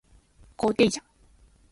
[0.57, 0.99] 後継者